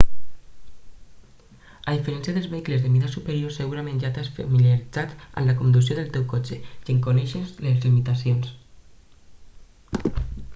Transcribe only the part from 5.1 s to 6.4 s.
amb la conducció del teu